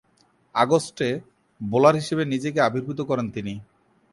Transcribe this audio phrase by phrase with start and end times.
[0.55, 1.09] আগস্টে
[1.61, 3.53] বোলার হিসেবে নিজেকে আবির্ভূত করেন তিনি।